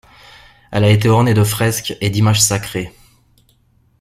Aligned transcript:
Elle 0.71 0.83
a 0.83 0.89
été 0.89 1.09
ornée 1.09 1.35
de 1.35 1.43
fresques 1.43 1.95
et 2.01 2.09
d'images 2.09 2.41
sacrées. 2.41 2.91